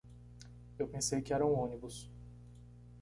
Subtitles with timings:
[0.79, 2.09] Eu pensei que era um ônibus.